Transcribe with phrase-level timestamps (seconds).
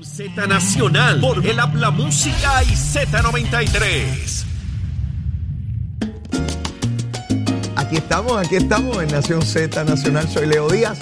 [0.00, 4.44] Z Nacional por el Habla Música y Z93.
[7.76, 10.26] Aquí estamos, aquí estamos en Nación Z Nacional.
[10.28, 10.98] Soy Leo Díaz.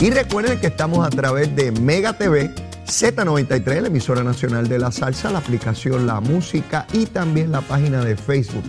[0.00, 2.52] Y recuerden que estamos a través de Mega TV,
[2.84, 8.04] Z93, la emisora nacional de la salsa, la aplicación La Música y también la página
[8.04, 8.64] de Facebook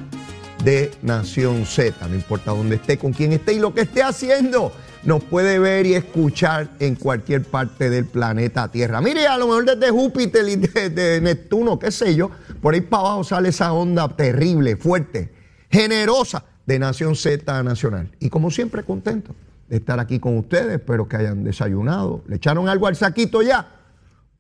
[0.64, 2.08] de Nación Z.
[2.08, 4.72] No importa dónde esté, con quién esté y lo que esté haciendo
[5.06, 9.02] nos puede ver y escuchar en cualquier parte del planeta Tierra.
[9.02, 13.02] Mire, a lo mejor desde Júpiter y desde Neptuno, qué sé yo, por ahí para
[13.02, 15.34] abajo sale esa onda terrible, fuerte,
[15.70, 18.12] generosa de Nación Z Nacional.
[18.20, 19.36] Y como siempre, contento
[19.68, 20.76] de estar aquí con ustedes.
[20.76, 22.24] Espero que hayan desayunado.
[22.28, 23.68] ¿Le echaron algo al saquito ya?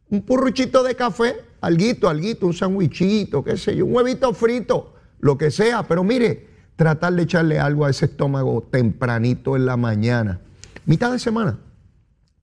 [0.10, 5.38] Un purruchito de café, alguito, alguito, un sandwichito, qué sé yo, un huevito frito, lo
[5.38, 5.84] que sea.
[5.84, 10.40] Pero mire, tratar de echarle algo a ese estómago tempranito en la mañana
[10.86, 11.60] Mitad de semana,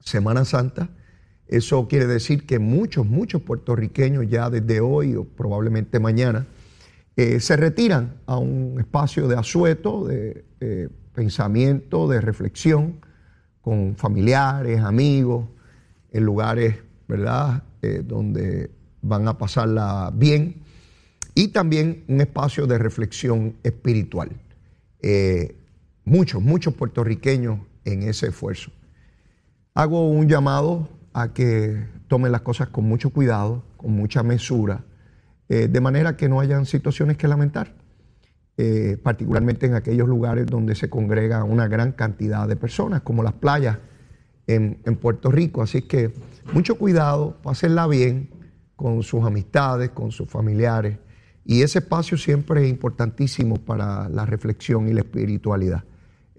[0.01, 0.89] Semana Santa.
[1.47, 6.47] Eso quiere decir que muchos, muchos puertorriqueños ya desde hoy o probablemente mañana
[7.17, 10.45] eh, se retiran a un espacio de asueto, de
[11.12, 13.01] pensamiento, de reflexión
[13.61, 15.48] con familiares, amigos,
[16.12, 16.77] en lugares,
[17.09, 18.70] ¿verdad?, eh, donde
[19.03, 20.62] van a pasarla bien
[21.34, 24.31] y también un espacio de reflexión espiritual.
[25.03, 25.57] Eh,
[26.05, 28.70] muchos, muchos puertorriqueños en ese esfuerzo.
[29.75, 34.84] Hago un llamado a que tomen las cosas con mucho cuidado, con mucha mesura,
[35.48, 37.75] eh, de manera que no hayan situaciones que lamentar,
[38.56, 43.34] eh, particularmente en aquellos lugares donde se congrega una gran cantidad de personas, como las
[43.34, 43.78] playas
[44.47, 45.62] en, en Puerto Rico.
[45.62, 46.12] Así que
[46.53, 48.31] mucho cuidado, pásenla bien
[48.77, 50.98] con sus amistades, con sus familiares.
[51.45, 55.84] Y ese espacio siempre es importantísimo para la reflexión y la espiritualidad.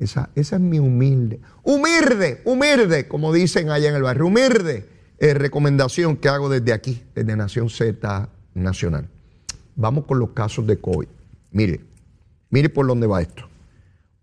[0.02, 6.18] Esa, es mi humilde, humilde, humilde, como dicen allá en el barrio, humilde eh, recomendación
[6.18, 9.08] que hago desde aquí, desde Nación Z Nacional.
[9.76, 11.08] Vamos con los casos de COVID.
[11.52, 11.82] Mire,
[12.50, 13.48] mire por dónde va esto.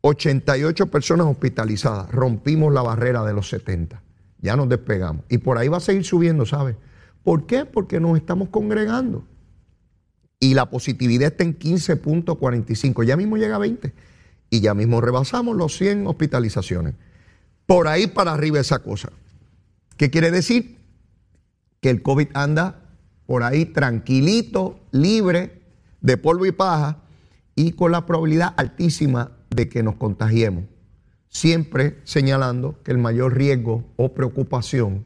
[0.00, 4.02] 88 personas hospitalizadas, rompimos la barrera de los 70,
[4.40, 5.24] ya nos despegamos.
[5.28, 6.74] Y por ahí va a seguir subiendo, ¿sabe?
[7.22, 7.67] ¿Por qué?
[7.67, 9.24] Porque nos estamos congregando.
[10.40, 14.08] Y la positividad está en 15.45, ya mismo llega a 20
[14.51, 16.95] y ya mismo rebasamos los 100 hospitalizaciones.
[17.67, 19.11] Por ahí para arriba esa cosa.
[19.97, 20.79] ¿Qué quiere decir?
[21.81, 22.83] Que el COVID anda
[23.27, 25.63] por ahí tranquilito, libre
[26.01, 26.98] de polvo y paja
[27.55, 30.65] y con la probabilidad altísima de que nos contagiemos.
[31.29, 35.05] Siempre señalando que el mayor riesgo o preocupación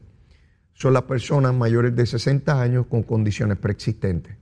[0.73, 4.37] son las personas mayores de 60 años con condiciones preexistentes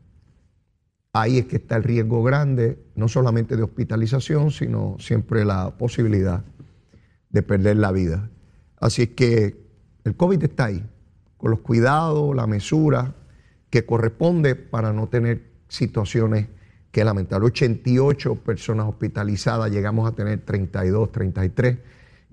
[1.13, 6.43] ahí es que está el riesgo grande, no solamente de hospitalización, sino siempre la posibilidad
[7.29, 8.29] de perder la vida.
[8.79, 9.57] Así es que
[10.03, 10.83] el COVID está ahí,
[11.37, 13.15] con los cuidados, la mesura
[13.69, 16.47] que corresponde para no tener situaciones
[16.91, 17.41] que lamentar.
[17.43, 21.77] 88 personas hospitalizadas, llegamos a tener 32, 33,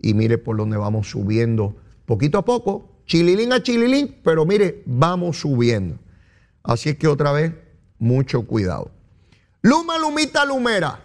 [0.03, 5.41] y mire por dónde vamos subiendo poquito a poco, chililín a chililín, pero mire, vamos
[5.41, 5.99] subiendo.
[6.63, 7.55] Así es que otra vez
[7.99, 8.91] mucho cuidado.
[9.63, 11.05] Luma, Lumita, Lumera.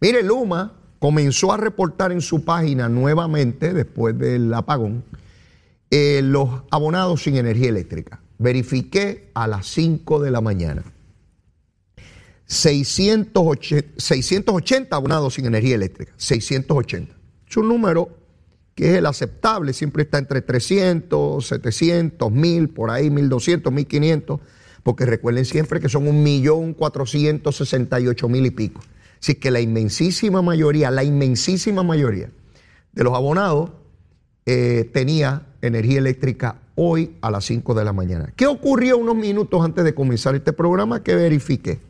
[0.00, 5.04] Mire, Luma comenzó a reportar en su página nuevamente, después del apagón,
[5.90, 8.20] eh, los abonados sin energía eléctrica.
[8.38, 10.82] Verifiqué a las 5 de la mañana.
[12.46, 16.12] 680, 680 abonados sin energía eléctrica.
[16.16, 17.14] 680.
[17.48, 18.10] Es un número
[18.74, 24.40] que es el aceptable, siempre está entre 300, 700, 1000, por ahí 1200, 1500
[24.84, 28.80] porque recuerden siempre que son un millón cuatrocientos sesenta y ocho mil y pico.
[29.20, 32.30] Así que la inmensísima mayoría, la inmensísima mayoría
[32.92, 33.70] de los abonados
[34.46, 38.32] eh, tenía energía eléctrica hoy a las 5 de la mañana.
[38.36, 41.80] ¿Qué ocurrió unos minutos antes de comenzar este programa que verifiqué?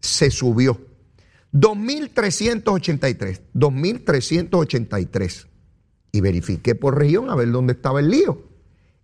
[0.00, 0.78] Se subió.
[1.54, 5.46] 2.383, 2.383.
[6.12, 8.42] Y verifiqué por región a ver dónde estaba el lío.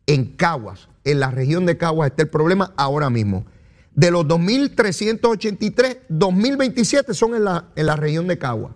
[0.07, 3.47] En Caguas, en la región de Caguas está el problema ahora mismo.
[3.95, 8.75] De los 2.383, 2.027 son en la, en la región de Caguas.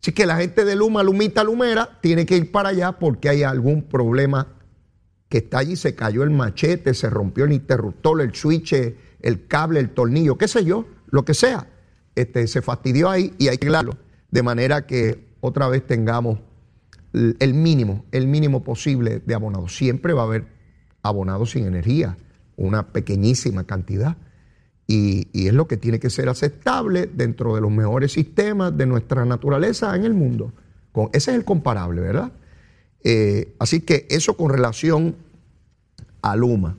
[0.00, 3.42] Así que la gente de Luma, Lumita, Lumera, tiene que ir para allá porque hay
[3.42, 4.56] algún problema
[5.28, 5.76] que está allí.
[5.76, 8.74] Se cayó el machete, se rompió el interruptor, el switch,
[9.20, 11.68] el cable, el tornillo, qué sé yo, lo que sea.
[12.14, 13.98] Este, se fastidió ahí y hay que arreglarlo.
[14.30, 16.38] De manera que otra vez tengamos
[17.12, 19.74] el mínimo, el mínimo posible de abonados.
[19.74, 20.55] Siempre va a haber
[21.08, 22.16] abonados sin energía,
[22.56, 24.16] una pequeñísima cantidad.
[24.86, 29.24] Y, es lo que tiene que ser aceptable dentro de los mejores sistemas de nuestra
[29.24, 30.52] naturaleza en el mundo.
[30.92, 32.32] Con, ese es el comparable, ¿verdad?
[33.02, 35.16] Eh, así que eso con relación
[36.22, 36.76] a Luma.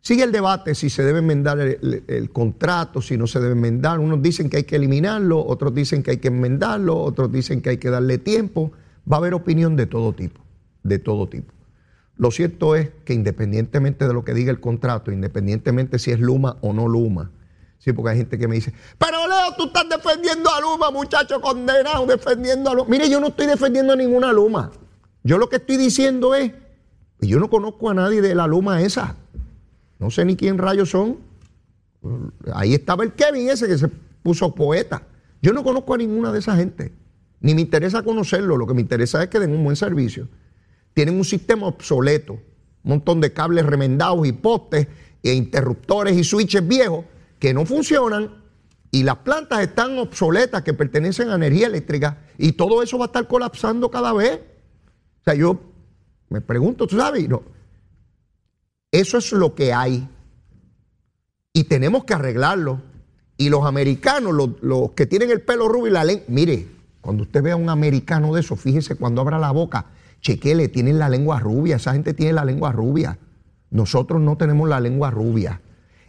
[0.00, 3.98] Sigue el debate si se debe enmendar el, contrato, si no se debe enmendar.
[3.98, 7.70] Unos dicen que hay que eliminarlo, otros dicen que hay que enmendarlo, otros dicen que
[7.70, 8.72] hay que darle tiempo.
[9.10, 10.40] Va a haber opinión de todo tipo,
[10.82, 11.52] de todo tipo.
[12.18, 16.56] Lo cierto es que independientemente de lo que diga el contrato, independientemente si es Luma
[16.62, 17.30] o no Luma,
[17.78, 21.40] sí, porque hay gente que me dice, pero Leo, tú estás defendiendo a Luma, muchacho
[21.40, 22.88] condenado, defendiendo a Luma.
[22.90, 24.72] Mire, yo no estoy defendiendo a ninguna Luma.
[25.22, 26.52] Yo lo que estoy diciendo es,
[27.20, 29.14] yo no conozco a nadie de la Luma esa.
[30.00, 31.18] No sé ni quién rayos son.
[32.52, 35.02] Ahí estaba el Kevin ese que se puso poeta.
[35.40, 36.92] Yo no conozco a ninguna de esa gente.
[37.40, 38.56] Ni me interesa conocerlo.
[38.56, 40.28] Lo que me interesa es que den un buen servicio
[40.98, 44.88] tienen un sistema obsoleto, un montón de cables remendados y postes
[45.22, 47.04] e interruptores y switches viejos
[47.38, 48.42] que no funcionan
[48.90, 53.06] y las plantas están obsoletas que pertenecen a energía eléctrica y todo eso va a
[53.06, 54.40] estar colapsando cada vez.
[55.20, 55.60] O sea, yo
[56.30, 57.28] me pregunto, ¿tú sabes?
[57.28, 57.44] No.
[58.90, 60.08] Eso es lo que hay
[61.52, 62.82] y tenemos que arreglarlo.
[63.36, 66.66] Y los americanos, los, que tienen el pelo rubio y la lengua, mire,
[67.00, 69.86] cuando usted vea a un americano de eso, fíjese cuando abra la boca,
[70.20, 73.18] chequele, tienen la lengua rubia, esa gente tiene la lengua rubia.
[73.70, 75.60] Nosotros no tenemos la lengua rubia.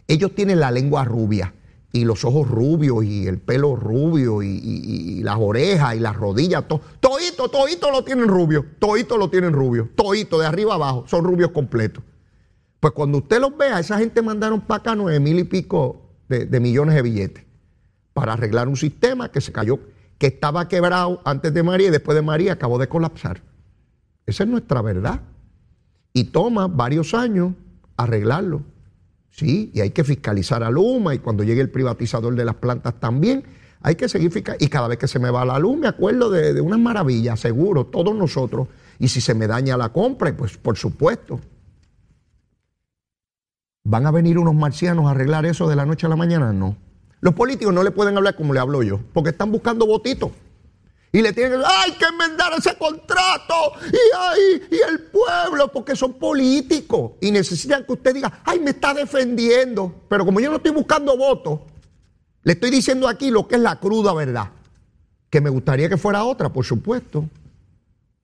[0.08, 1.54] Ellos tienen la lengua rubia
[1.92, 6.80] y los ojos rubios y el pelo rubio y, las orejas y las rodillas, todo,
[7.00, 11.50] todito, todito lo tienen rubio, todito lo tienen rubio, todito de arriba abajo, son rubios
[11.50, 12.02] completos.
[12.78, 16.60] Pues cuando usted los vea, esa gente mandaron para acá nueve mil y pico de
[16.60, 17.44] millones de billetes
[18.12, 19.80] para arreglar un sistema que se cayó,
[20.18, 23.42] que estaba quebrado antes de María y después de María acabó de colapsar.
[24.26, 25.20] Esa es nuestra verdad.
[26.12, 27.54] Y toma varios años
[27.96, 28.62] arreglarlo.
[29.30, 32.98] Sí, y hay que fiscalizar a Luma y cuando llegue el privatizador de las plantas
[32.98, 33.44] también,
[33.80, 34.64] hay que seguir fiscalizando.
[34.64, 37.38] Y cada vez que se me va la luz, me acuerdo de, de unas maravillas,
[37.40, 38.68] seguro, todos nosotros.
[38.98, 41.40] Y si se me daña la compra, pues por supuesto.
[43.84, 46.52] ¿Van a venir unos marcianos a arreglar eso de la noche a la mañana?
[46.52, 46.76] No.
[47.20, 50.30] Los políticos no le pueden hablar como le hablo yo, porque están buscando votitos.
[51.12, 53.54] Y le tienen que hay que enmendar ese contrato.
[53.92, 57.12] Y, ay, y el pueblo, porque son políticos.
[57.20, 60.02] Y necesitan que usted diga, ay, me está defendiendo.
[60.08, 61.60] Pero como yo no estoy buscando votos,
[62.44, 64.50] le estoy diciendo aquí lo que es la cruda verdad.
[65.28, 67.28] Que me gustaría que fuera otra, por supuesto.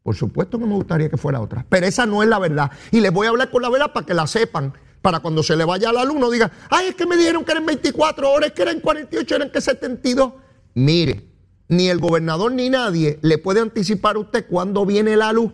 [0.04, 1.66] Por supuesto que me gustaría que fuera otra.
[1.68, 2.70] Pero esa no es la verdad.
[2.92, 4.72] Y les voy a hablar con la verdad para que la sepan.
[5.02, 7.66] Para cuando se le vaya al alumno diga, ay, es que me dijeron que eran
[7.66, 10.32] 24 horas, que eran 48, eran que 72.
[10.74, 11.25] Mire,
[11.68, 15.52] ni el gobernador ni nadie le puede anticipar a usted cuándo viene la luz,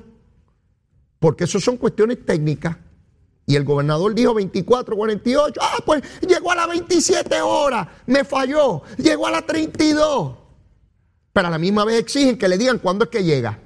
[1.19, 2.77] porque eso son cuestiones técnicas.
[3.45, 8.83] Y el gobernador dijo 24, 48, ah, pues llegó a las 27 horas, me falló,
[8.99, 10.37] llegó a las 32.
[11.33, 13.59] Pero a la misma vez exigen que le digan cuándo es que llega.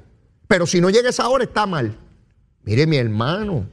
[0.49, 1.99] Pero si no llega esa hora está mal.
[2.63, 3.69] Mire mi hermano,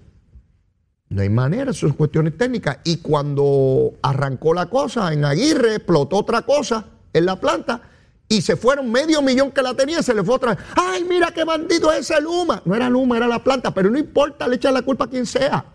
[1.09, 2.79] no hay manera, eso son cuestiones técnicas.
[2.83, 7.92] Y cuando arrancó la cosa en Aguirre, explotó otra cosa en la planta
[8.29, 10.65] y se fueron medio millón que la tenía, se le fue otra vez.
[10.75, 12.61] Ay, mira qué bandido es ese Luma.
[12.65, 15.25] No era Luma, era la planta, pero no importa, le echan la culpa a quien
[15.25, 15.65] sea.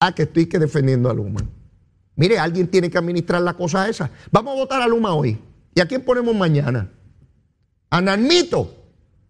[0.00, 1.40] Ah, que estoy que defendiendo a Luma.
[2.16, 4.10] Mire, alguien tiene que administrar la cosa esa.
[4.30, 5.38] Vamos a votar a Luma hoy.
[5.74, 6.90] ¿Y a quién ponemos mañana?
[7.88, 8.74] A Nalmito.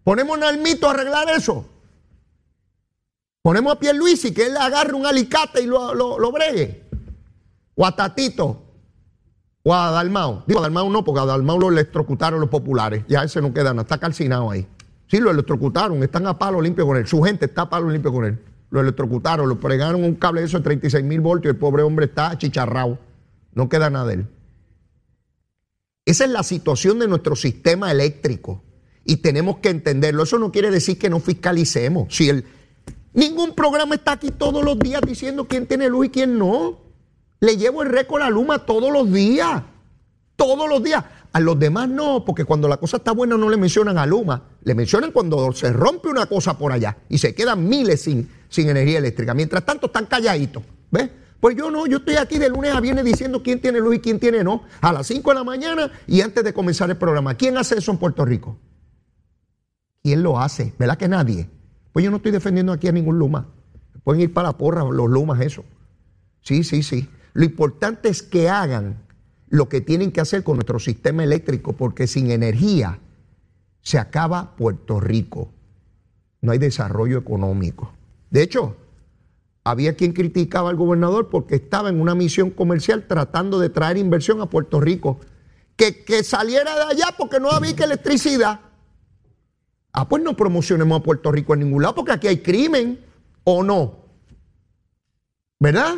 [0.03, 1.65] Ponemos a Nalmito a arreglar eso.
[3.41, 6.83] Ponemos a Luis y que él agarre un alicate y lo, lo, lo bregue.
[7.75, 8.62] O a Tatito.
[9.63, 10.43] O a Dalmau.
[10.45, 13.05] Digo, a Dalmau no, porque a Dalmau lo electrocutaron los populares.
[13.07, 14.67] Ya ese no queda nada, está calcinado ahí.
[15.07, 17.07] Sí, lo electrocutaron, están a palo limpio con él.
[17.07, 18.39] Su gente está a palo limpio con él.
[18.69, 21.83] Lo electrocutaron, lo pregaron un cable de eso de 36 mil voltios y el pobre
[21.83, 22.99] hombre está achicharrado.
[23.53, 24.27] No queda nada de él.
[26.05, 28.63] Esa es la situación de nuestro sistema eléctrico.
[29.05, 30.23] Y tenemos que entenderlo.
[30.23, 32.13] Eso no quiere decir que no fiscalicemos.
[32.13, 32.45] Si el,
[33.13, 36.79] ningún programa está aquí todos los días diciendo quién tiene luz y quién no.
[37.43, 39.63] Le llevo el récord a Luma todos los días.
[40.37, 41.03] Todos los días.
[41.33, 44.43] A los demás no, porque cuando la cosa está buena no le mencionan a Luma.
[44.63, 48.99] Le mencionan cuando se rompe una cosa por allá y se quedan miles sin, energía
[48.99, 49.33] eléctrica.
[49.33, 50.63] Mientras tanto están calladitos.
[50.89, 51.09] ¿Ves?
[51.41, 53.99] Pues yo no, yo estoy aquí de lunes a viernes diciendo quién tiene luz y
[53.99, 54.63] quién tiene no.
[54.79, 57.35] A las 5 de la mañana y antes de comenzar el programa.
[57.35, 58.57] ¿Quién hace eso en Puerto Rico?
[60.01, 60.73] ¿Quién lo hace?
[60.79, 61.49] ¿Verdad que nadie?
[61.91, 63.49] Pues yo no estoy defendiendo aquí a ningún Luma.
[64.05, 65.65] Pueden ir para la porra los Lumas, eso.
[66.39, 67.09] Sí, sí, sí.
[67.33, 68.97] Lo importante es que hagan
[69.49, 72.99] lo que tienen que hacer con nuestro sistema eléctrico, porque sin energía
[73.81, 75.51] se acaba Puerto Rico.
[76.41, 77.93] No hay desarrollo económico.
[78.29, 78.75] De hecho,
[79.63, 84.41] había quien criticaba al gobernador porque estaba en una misión comercial tratando de traer inversión
[84.41, 85.19] a Puerto Rico.
[85.75, 88.59] Que, que saliera de allá porque no había electricidad.
[89.91, 92.99] Ah, pues no promocionemos a Puerto Rico en ningún lado porque aquí hay crimen,
[93.43, 94.03] ¿o no?
[95.63, 95.95] ¿verdad?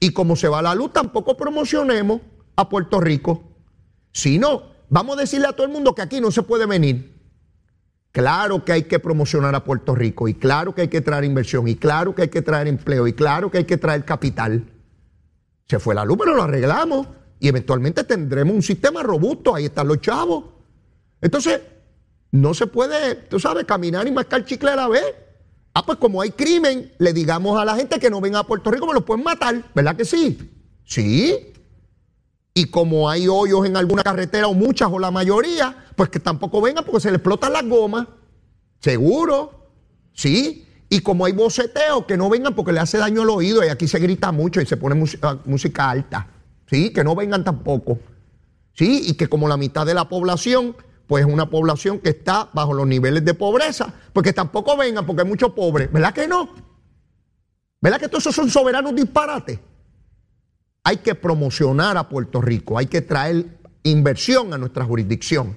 [0.00, 2.20] Y como se va la luz, tampoco promocionemos
[2.56, 3.42] a Puerto Rico.
[4.12, 7.18] Si no, vamos a decirle a todo el mundo que aquí no se puede venir.
[8.12, 11.68] Claro que hay que promocionar a Puerto Rico y claro que hay que traer inversión
[11.68, 14.64] y claro que hay que traer empleo y claro que hay que traer capital.
[15.66, 17.06] Se fue la luz, pero lo arreglamos
[17.38, 19.54] y eventualmente tendremos un sistema robusto.
[19.54, 20.44] Ahí están los chavos.
[21.20, 21.60] Entonces,
[22.30, 25.04] no se puede, tú sabes, caminar y mascar chicle a la vez.
[25.78, 28.68] Ah, pues como hay crimen, le digamos a la gente que no venga a Puerto
[28.68, 30.36] Rico, me los pueden matar, ¿verdad que sí?
[30.84, 31.52] Sí.
[32.52, 36.60] Y como hay hoyos en alguna carretera o muchas o la mayoría, pues que tampoco
[36.60, 38.08] vengan porque se le explotan las gomas.
[38.80, 39.70] Seguro.
[40.14, 40.66] Sí.
[40.88, 43.86] Y como hay boceteo, que no vengan porque le hace daño al oído y aquí
[43.86, 46.26] se grita mucho y se pone música, música alta.
[46.66, 48.00] Sí, que no vengan tampoco.
[48.72, 50.74] Sí, y que como la mitad de la población
[51.08, 55.22] pues es una población que está bajo los niveles de pobreza, porque tampoco vengan porque
[55.22, 56.50] hay muchos pobres, ¿verdad que no?
[57.80, 59.58] ¿Verdad que todos esos son soberanos disparates?
[60.84, 65.56] Hay que promocionar a Puerto Rico, hay que traer inversión a nuestra jurisdicción.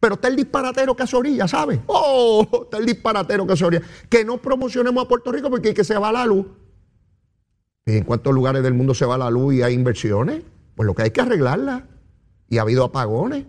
[0.00, 1.82] Pero está el disparatero que orilla, ¿sabe?
[1.86, 3.82] Oh, está el disparatero que.
[4.08, 6.46] Que no promocionemos a Puerto Rico porque hay que se va la luz.
[7.84, 10.42] ¿En cuántos lugares del mundo se va la luz y hay inversiones?
[10.74, 11.86] Pues lo que hay que arreglarla.
[12.48, 13.44] Y ha habido apagones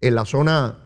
[0.00, 0.78] en la zona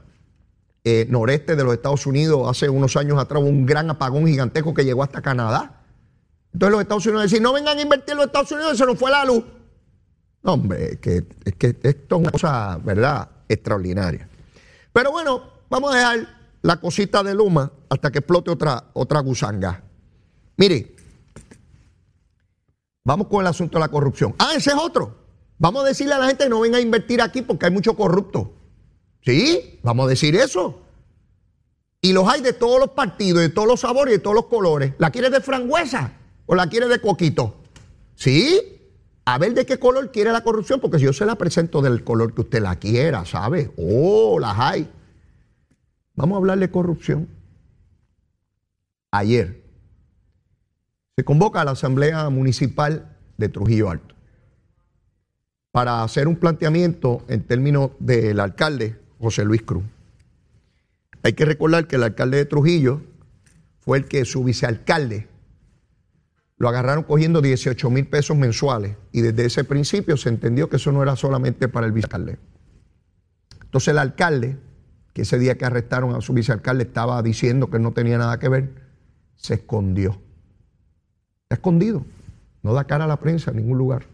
[0.85, 4.85] eh, noreste de los Estados Unidos hace unos años atrás un gran apagón gigantesco que
[4.85, 5.83] llegó hasta Canadá.
[6.53, 8.99] Entonces los Estados Unidos decían, no vengan a invertir en los Estados Unidos, se nos
[8.99, 9.45] fue la luz.
[10.43, 14.29] No, hombre, que, es que esto es una cosa, ¿verdad?, extraordinaria.
[14.93, 16.29] Pero bueno, vamos a dejar
[16.63, 19.83] la cosita de Luma hasta que explote otra, otra gusanga.
[20.57, 20.97] Mire,
[23.05, 24.35] vamos con el asunto de la corrupción.
[24.39, 25.17] Ah, ese es otro.
[25.59, 27.95] Vamos a decirle a la gente que no venga a invertir aquí porque hay mucho
[27.95, 28.53] corrupto.
[29.25, 30.81] Sí, vamos a decir eso.
[32.01, 34.47] Y los hay de todos los partidos, de todos los sabores y de todos los
[34.47, 34.95] colores.
[34.99, 36.13] ¿La quiere de frangüesa
[36.47, 37.63] o la quiere de coquito?
[38.17, 38.61] Sí.
[39.25, 42.03] A ver de qué color quiere la corrupción, porque si yo se la presento del
[42.03, 43.71] color que usted la quiera, ¿sabe?
[43.77, 44.91] Oh, las hay.
[46.17, 47.29] Vamos a hablar de corrupción.
[49.13, 49.63] Ayer
[51.15, 54.17] se convoca a la Asamblea Municipal de Trujillo Alto
[55.71, 59.85] para hacer un planteamiento en términos del alcalde José Luis Cruz.
[61.23, 63.03] Hay que recordar que el alcalde de Trujillo
[63.79, 65.29] fue el que su vicealcalde
[66.57, 70.91] lo agarraron cogiendo 18 mil pesos mensuales y desde ese principio se entendió que eso
[70.91, 72.39] no era solamente para el vicealcalde.
[73.63, 74.59] Entonces el alcalde,
[75.13, 78.49] que ese día que arrestaron a su vicealcalde estaba diciendo que no tenía nada que
[78.49, 78.75] ver,
[79.37, 80.21] se escondió.
[81.45, 82.05] Está escondido,
[82.63, 84.07] no da cara a la prensa en ningún lugar.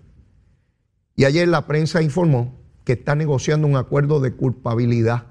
[1.16, 2.57] Y ayer la prensa informó
[2.88, 5.26] que está negociando un acuerdo de culpabilidad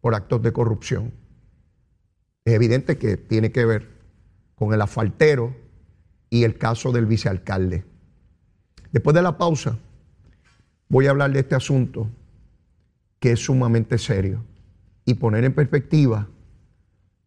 [0.00, 1.12] por actos de corrupción.
[2.44, 3.90] Es evidente que tiene que ver
[4.56, 5.54] con el asfaltero
[6.30, 7.84] y el caso del vicealcalde.
[8.90, 9.78] Después de la pausa,
[10.88, 12.10] voy a hablar de este asunto
[13.20, 14.42] que es sumamente serio
[15.04, 16.26] y poner en perspectiva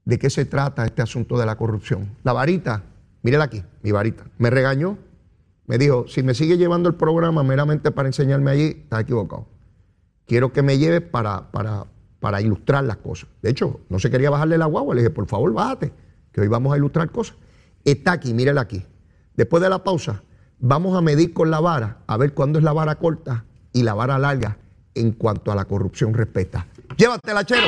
[0.04, 2.18] de qué se trata este asunto de la corrupción.
[2.26, 2.84] La varita,
[3.22, 4.98] mírela aquí, mi varita, me regañó,
[5.68, 9.53] me dijo, si me sigue llevando el programa meramente para enseñarme allí, está equivocado
[10.34, 11.86] quiero que me lleve para, para,
[12.20, 13.30] para ilustrar las cosas.
[13.44, 15.94] De hecho, no se quería bajarle la guagua, le dije, por favor, bájate,
[16.32, 17.36] que hoy vamos a ilustrar cosas.
[17.86, 18.84] Está aquí, mírela aquí.
[19.36, 20.24] Después de la pausa,
[20.58, 23.94] vamos a medir con la vara, a ver cuándo es la vara corta y la
[23.94, 24.58] vara larga
[24.96, 26.66] en cuanto a la corrupción respecta.
[26.98, 27.68] Llévatela, chero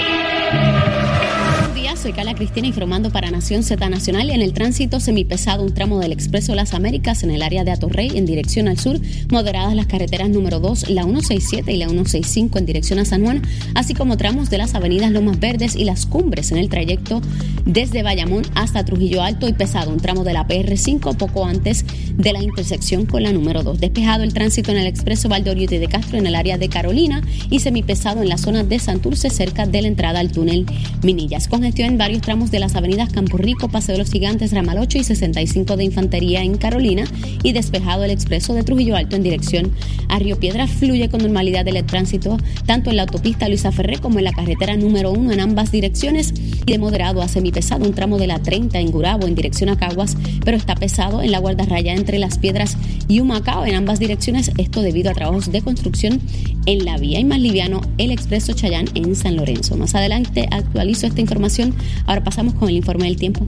[2.05, 4.29] soy Carla Cristina informando para Nación Z Nacional.
[4.29, 8.15] En el tránsito semipesado, un tramo del Expreso Las Américas en el área de Atorrey
[8.15, 8.99] en dirección al sur,
[9.31, 13.41] moderadas las carreteras número 2, la 167 y la 165 en dirección a San Juan,
[13.73, 17.23] así como tramos de las avenidas Lomas Verdes y las cumbres en el trayecto
[17.65, 22.33] desde Bayamón hasta Trujillo Alto y pesado, un tramo de la PR5 poco antes de
[22.33, 23.79] la intersección con la número 2.
[23.79, 27.61] Despejado el tránsito en el Expreso Valdoriotti de Castro en el área de Carolina y
[27.61, 30.67] semipesado en la zona de Santurce cerca de la entrada al túnel
[31.01, 31.47] Minillas.
[31.47, 35.03] Congestión varios tramos de las avenidas Campo Rico, Paseo de los Gigantes, Ramal 8 y
[35.03, 37.05] 65 de Infantería en Carolina
[37.43, 39.71] y despejado el expreso de Trujillo Alto en dirección
[40.09, 40.67] a Río Piedra.
[40.67, 44.75] Fluye con normalidad el tránsito tanto en la autopista Luisa Ferré como en la carretera
[44.77, 46.33] número 1 en ambas direcciones
[46.65, 49.77] y de moderado a semipesado un tramo de la 30 en Gurabo en dirección a
[49.77, 54.51] Caguas, pero está pesado en la guardarraya entre Las Piedras y Humacao en ambas direcciones,
[54.57, 56.19] esto debido a trabajos de construcción
[56.65, 59.77] en la vía y más liviano el expreso Chayán en San Lorenzo.
[59.77, 61.75] Más adelante actualizo esta información
[62.05, 63.45] Ahora pasamos con el informe del tiempo.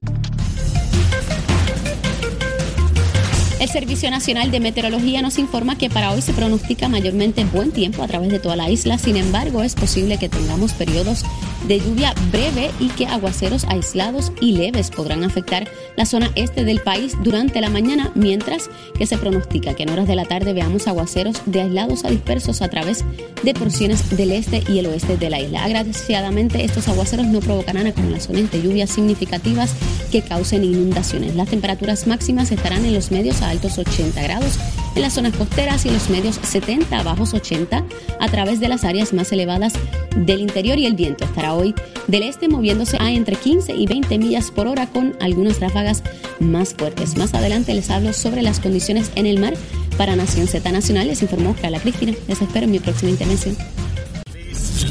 [3.60, 8.04] El Servicio Nacional de Meteorología nos informa que para hoy se pronostica mayormente buen tiempo
[8.04, 9.00] a través de toda la isla.
[9.00, 11.24] Sin embargo, es posible que tengamos periodos
[11.68, 16.80] de lluvia breve y que aguaceros aislados y leves podrán afectar la zona este del
[16.80, 20.88] país durante la mañana, mientras que se pronostica que en horas de la tarde veamos
[20.88, 23.04] aguaceros de aislados a dispersos a través
[23.44, 25.64] de porciones del este y el oeste de la isla.
[25.64, 29.74] Agraciadamente, estos aguaceros no provocarán acumulaciones de lluvias significativas
[30.12, 31.36] que causen inundaciones.
[31.36, 34.58] Las temperaturas máximas estarán en los medios a altos 80 grados
[34.98, 37.86] en las zonas costeras y en los medios 70 a bajos 80
[38.20, 39.74] a través de las áreas más elevadas
[40.16, 41.76] del interior y el viento estará hoy
[42.08, 46.02] del este moviéndose a entre 15 y 20 millas por hora con algunas ráfagas
[46.40, 47.16] más fuertes.
[47.16, 49.54] Más adelante les hablo sobre las condiciones en el mar
[49.98, 51.08] para Nación Z Nacional.
[51.08, 52.14] Les informó Carla Cristina.
[52.28, 53.56] Les espero en mi próxima intervención.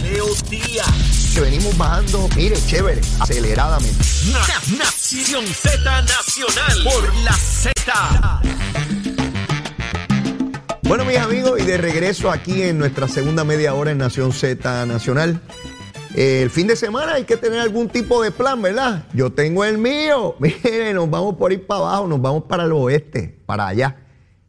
[0.05, 1.33] Leo Díaz.
[1.35, 3.99] Que venimos bajando, mire, chévere, aceleradamente.
[4.79, 8.41] Nación Z Nacional por la Z.
[10.89, 14.87] Bueno, mis amigos, y de regreso aquí en nuestra segunda media hora en Nación Z
[14.87, 15.41] Nacional.
[16.15, 19.05] El fin de semana hay que tener algún tipo de plan, ¿verdad?
[19.13, 20.37] Yo tengo el mío.
[20.39, 23.97] Mire, nos vamos por ir para abajo, nos vamos para el oeste, para allá.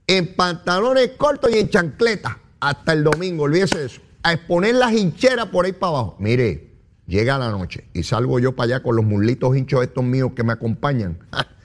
[0.06, 2.38] En pantalones cortos y en chancleta.
[2.60, 4.02] Hasta el domingo, olvídese de eso.
[4.22, 6.18] A exponer las hincheras por ahí para abajo.
[6.20, 6.70] Mire,
[7.08, 10.44] llega la noche y salgo yo para allá con los mulitos hinchos estos míos que
[10.44, 11.18] me acompañan.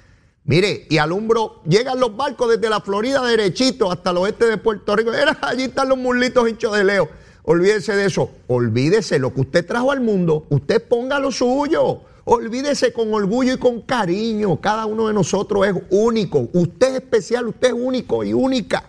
[0.44, 4.96] Mire, y alumbro, llegan los barcos desde la Florida derechito hasta el oeste de Puerto
[4.96, 5.12] Rico.
[5.12, 7.08] Era, allí están los mulitos hinchos de Leo.
[7.44, 8.30] Olvídese de eso.
[8.48, 10.46] Olvídese lo que usted trajo al mundo.
[10.50, 12.00] Usted ponga lo suyo.
[12.24, 14.60] Olvídese con orgullo y con cariño.
[14.60, 16.48] Cada uno de nosotros es único.
[16.52, 18.84] Usted es especial, usted es único y única.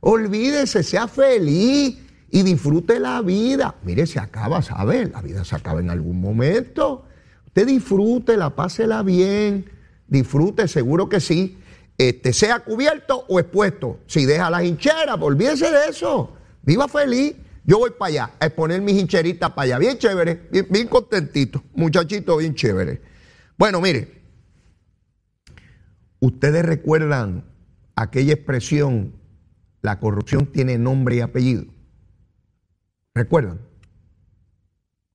[0.00, 1.98] Olvídese, sea feliz
[2.30, 3.74] y disfrute la vida.
[3.82, 5.06] Mire, se acaba, ¿sabe?
[5.06, 7.04] La vida se acaba en algún momento.
[7.46, 9.75] Usted disfrútela, pásela bien
[10.08, 11.58] disfrute, seguro que sí,
[11.98, 14.00] este, sea cubierto o expuesto.
[14.06, 16.36] Si deja las hincheras, olvídese de eso.
[16.62, 17.34] Viva feliz.
[17.64, 19.78] Yo voy para allá a exponer mis hincheritas para allá.
[19.78, 21.64] Bien chévere, bien, contentito.
[21.74, 23.02] Muchachito, bien chévere.
[23.58, 24.22] Bueno, mire,
[26.20, 27.44] ustedes recuerdan
[27.96, 29.14] aquella expresión,
[29.82, 31.64] la corrupción tiene nombre y apellido.
[33.14, 33.60] ¿Recuerdan?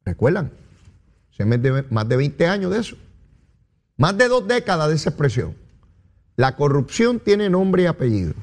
[0.04, 0.52] ¿Recuerdan?
[1.30, 1.58] Se me
[1.89, 2.98] más de 20 años de eso.
[4.02, 5.56] Más de dos décadas de esa expresión.
[6.36, 8.34] La corrupción tiene nombre y apellido.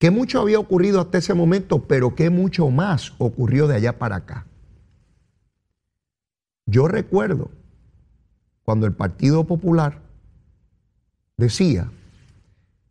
[0.00, 4.16] Que mucho había ocurrido hasta ese momento, pero que mucho más ocurrió de allá para
[4.16, 4.44] acá.
[6.64, 7.52] Yo recuerdo
[8.64, 10.02] cuando el Partido Popular
[11.36, 11.92] decía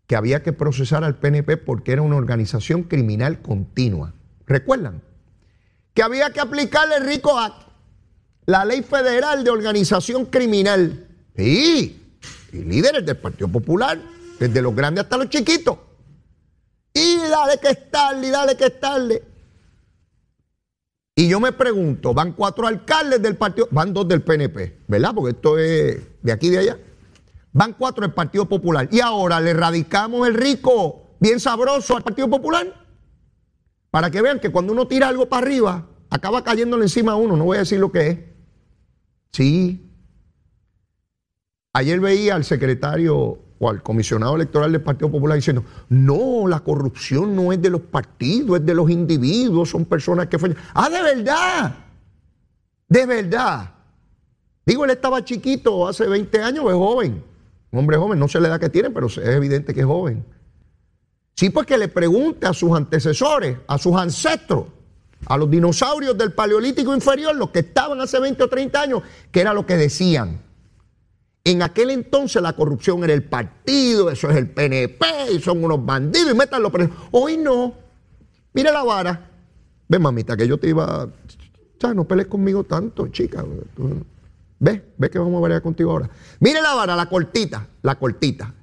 [0.07, 4.13] que había que procesar al PNP porque era una organización criminal continua.
[4.47, 5.01] ¿Recuerdan?
[5.93, 7.64] Que había que aplicarle el RICO Act
[8.45, 11.07] la ley federal de organización criminal.
[11.35, 12.01] Sí,
[12.51, 13.99] y líderes del Partido Popular,
[14.39, 15.77] desde los grandes hasta los chiquitos.
[16.93, 19.23] Y dale que es tarde, y dale que es tarde.
[21.17, 25.13] Y yo me pregunto, van cuatro alcaldes del partido, van dos del PNP, ¿verdad?
[25.15, 26.77] Porque esto es de aquí y de allá.
[27.53, 28.89] Van cuatro del Partido Popular.
[28.91, 32.85] Y ahora le radicamos el rico bien sabroso al Partido Popular.
[33.91, 37.37] Para que vean que cuando uno tira algo para arriba, acaba cayéndole encima a uno.
[37.37, 38.19] No voy a decir lo que es.
[39.35, 39.91] Sí.
[41.73, 47.35] Ayer veía al secretario o al comisionado electoral del Partido Popular diciendo, no, la corrupción
[47.35, 50.55] no es de los partidos, es de los individuos, son personas que fallan.
[50.73, 51.75] Ah, de verdad,
[52.87, 53.71] de verdad.
[54.65, 57.21] Digo, él estaba chiquito hace 20 años, es joven,
[57.71, 60.25] un hombre joven, no sé la edad que tiene, pero es evidente que es joven.
[61.33, 64.67] Sí, pues que le pregunte a sus antecesores, a sus ancestros,
[65.27, 69.41] a los dinosaurios del Paleolítico inferior, los que estaban hace 20 o 30 años, que
[69.41, 70.41] era lo que decían.
[71.43, 75.85] En aquel entonces la corrupción era el partido, eso es el PNP, y son unos
[75.85, 76.91] bandidos y métanlo preso.
[77.11, 77.73] Hoy no.
[78.53, 79.31] Mira la vara.
[79.87, 81.07] Ve, mamita, que yo te iba.
[81.79, 81.95] ¿Sabes?
[81.95, 83.45] No pelees conmigo tanto, chica.
[84.59, 86.09] Ve, ve que vamos a ver contigo ahora.
[86.39, 88.53] Mire la vara, la cortita, la cortita.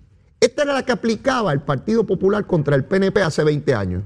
[0.40, 4.03] Esta era la que aplicaba el Partido Popular contra el PNP hace 20 años.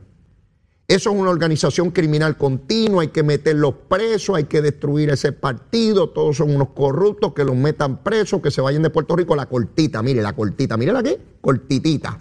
[0.89, 6.11] Eso es una organización criminal continua, hay que meterlos presos, hay que destruir ese partido,
[6.11, 9.47] todos son unos corruptos, que los metan presos, que se vayan de Puerto Rico, la
[9.47, 12.17] cortita, mire, la cortita, mire la que, cortitita.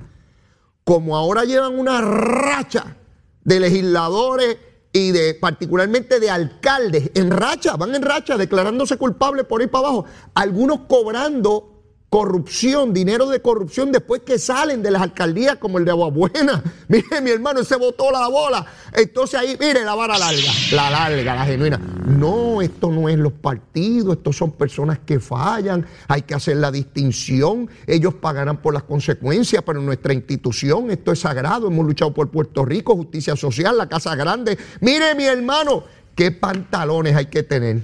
[0.84, 2.98] Como ahora llevan una racha
[3.44, 4.58] de legisladores
[4.92, 9.90] y de particularmente de alcaldes en racha, van en racha declarándose culpables por ir para
[9.90, 11.75] abajo, algunos cobrando
[12.10, 16.64] corrupción, dinero de corrupción después que salen de las alcaldías como el de Aguabuena.
[16.88, 18.66] Mire, mi hermano, se botó la bola.
[18.94, 21.78] Entonces ahí, mire, la vara larga, la larga, la genuina.
[21.78, 26.72] No, esto no es los partidos, estos son personas que fallan, hay que hacer la
[26.72, 32.30] distinción, ellos pagarán por las consecuencias, pero nuestra institución, esto es sagrado, hemos luchado por
[32.30, 34.58] Puerto Rico, justicia social, la Casa Grande.
[34.80, 35.84] Mire, mi hermano,
[36.16, 37.84] qué pantalones hay que tener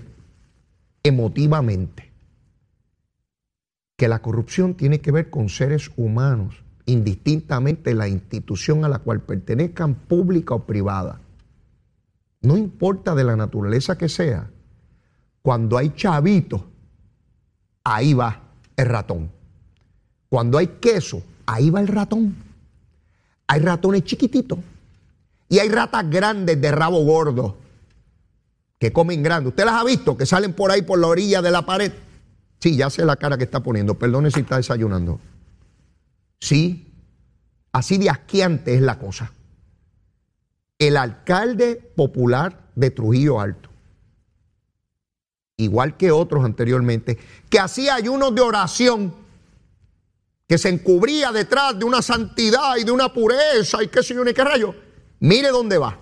[1.04, 2.11] emotivamente
[4.02, 6.56] que la corrupción tiene que ver con seres humanos,
[6.88, 11.22] indistintamente la institución a la cual pertenezcan, pública o privada.
[12.42, 14.50] No importa de la naturaleza que sea,
[15.44, 16.64] cuando hay chavitos,
[17.84, 18.42] ahí va
[18.76, 19.30] el ratón.
[20.30, 22.36] Cuando hay queso, ahí va el ratón.
[23.46, 24.58] Hay ratones chiquititos
[25.48, 27.56] y hay ratas grandes de rabo gordo
[28.80, 29.50] que comen grande.
[29.50, 30.18] ¿Usted las ha visto?
[30.18, 31.92] Que salen por ahí por la orilla de la pared.
[32.62, 33.96] Sí, ya sé la cara que está poniendo.
[33.96, 35.20] Perdone si está desayunando.
[36.40, 36.88] Sí,
[37.72, 39.32] así de asquiante es la cosa.
[40.78, 43.70] El alcalde popular de Trujillo Alto,
[45.58, 47.18] igual que otros anteriormente,
[47.50, 49.16] que hacía ayunos de oración,
[50.48, 54.24] que se encubría detrás de una santidad y de una pureza y qué sé yo
[54.24, 54.76] ni qué rayo.
[55.20, 56.00] Mire dónde va.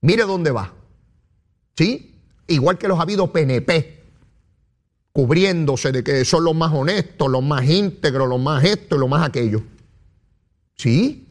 [0.00, 0.72] Mire dónde va.
[1.76, 2.16] ¿Sí?
[2.46, 3.99] Igual que los ha habido PNP,
[5.12, 9.08] cubriéndose de que son los más honestos, los más íntegros, los más esto y los
[9.08, 9.62] más aquello.
[10.76, 11.26] ¿Sí?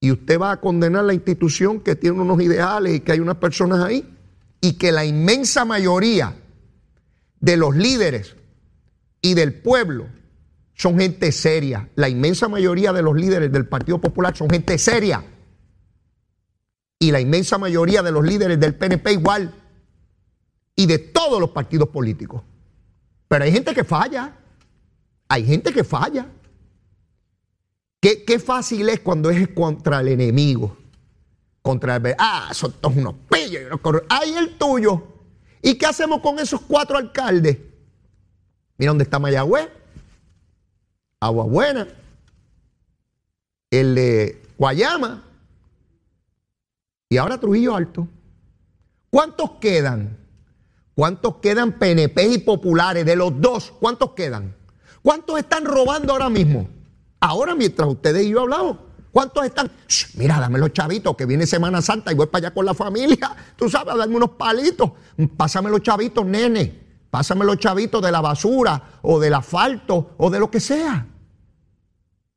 [0.00, 3.36] Y usted va a condenar la institución que tiene unos ideales y que hay unas
[3.36, 4.06] personas ahí
[4.60, 6.36] y que la inmensa mayoría
[7.40, 8.36] de los líderes
[9.22, 10.06] y del pueblo
[10.74, 11.88] son gente seria.
[11.94, 15.24] La inmensa mayoría de los líderes del Partido Popular son gente seria
[16.98, 19.54] y la inmensa mayoría de los líderes del PNP igual,
[20.76, 22.42] y de todos los partidos políticos.
[23.28, 24.36] Pero hay gente que falla,
[25.28, 26.26] hay gente que falla.
[28.00, 30.76] Qué, qué fácil es cuando es contra el enemigo,
[31.62, 32.14] contra el...
[32.18, 35.02] Ah, son todos unos pillos y unos ¡Ay, el tuyo!
[35.62, 37.58] ¿Y qué hacemos con esos cuatro alcaldes?
[38.76, 39.70] Mira dónde está Mayagüez,
[41.20, 41.88] Agua Buena,
[43.70, 45.24] el de Guayama,
[47.08, 48.08] y ahora Trujillo Alto.
[49.08, 50.23] ¿Cuántos quedan?
[50.94, 53.72] ¿Cuántos quedan PNP y populares de los dos?
[53.80, 54.54] ¿Cuántos quedan?
[55.02, 56.68] ¿Cuántos están robando ahora mismo?
[57.20, 58.78] Ahora mientras ustedes y yo hablamos.
[59.10, 59.70] ¿Cuántos están?
[60.14, 63.34] mira, dame los chavitos, que viene Semana Santa y voy para allá con la familia.
[63.56, 64.90] Tú sabes, dame unos palitos.
[65.36, 66.82] Pásame los chavitos, nene.
[67.10, 71.06] Pásame los chavitos de la basura o del asfalto o de lo que sea.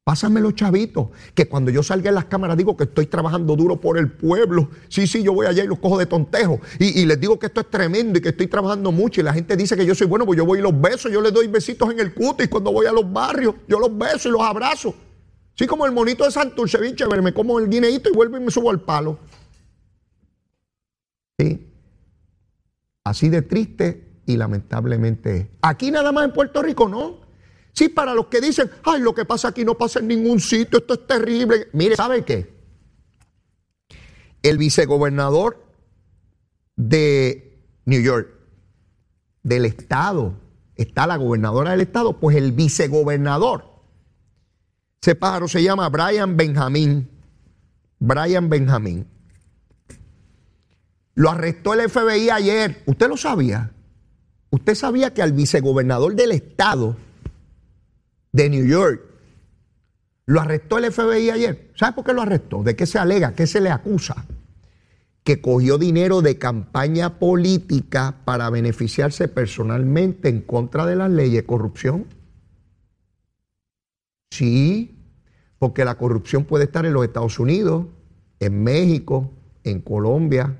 [0.07, 3.81] Pásame los chavitos, que cuando yo salga en las cámaras digo que estoy trabajando duro
[3.81, 4.69] por el pueblo.
[4.87, 6.61] Sí, sí, yo voy allá y los cojo de tontejo.
[6.79, 9.19] Y, les digo que esto es tremendo y que estoy trabajando mucho.
[9.19, 11.09] Y la gente dice que yo soy bueno, pues yo voy y los beso.
[11.09, 13.55] Yo les doy besitos en el cutis cuando voy a los barrios.
[13.67, 14.95] Yo los beso y los abrazo.
[15.55, 17.21] Sí, como el monito de Santurce, chévere.
[17.21, 19.19] Me como el guineíto y vuelvo y me subo al palo.
[21.37, 21.69] Sí.
[23.03, 27.26] Así de triste y lamentablemente Aquí nada más en Puerto Rico, ¿no?
[27.77, 30.79] Sí, para los que dicen, ay, lo que pasa aquí no pasa en ningún sitio,
[30.79, 31.67] esto es terrible.
[31.73, 32.51] Mire, ¿sabe qué?
[34.41, 35.63] El vicegobernador
[36.75, 38.29] de New York,
[39.43, 40.33] del estado,
[40.75, 43.65] está la gobernadora del estado, pues el vicegobernador,
[44.99, 47.07] ese pájaro se llama Brian Benjamín.
[47.99, 49.07] Brian Benjamín.
[51.13, 52.81] Lo arrestó el FBI ayer.
[52.87, 53.71] ¿Usted lo sabía?
[54.49, 56.97] ¿Usted sabía que al vicegobernador del estado
[58.37, 59.01] de New York.
[60.27, 61.71] Lo arrestó el FBI ayer.
[61.75, 62.61] ¿Sabe por qué lo arrestó?
[62.63, 63.33] ¿De qué se alega?
[63.33, 64.25] ¿Qué se le acusa?
[65.23, 71.45] Que cogió dinero de campaña política para beneficiarse personalmente en contra de las leyes de
[71.45, 72.05] corrupción.
[74.29, 74.99] Sí,
[75.57, 77.87] porque la corrupción puede estar en los Estados Unidos,
[78.39, 79.31] en México,
[79.63, 80.59] en Colombia,